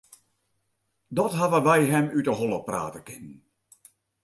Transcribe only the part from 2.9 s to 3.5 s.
kinnen.